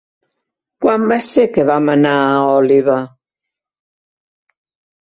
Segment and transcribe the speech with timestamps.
[0.85, 2.99] Quan va ser que vam anar a Oliva?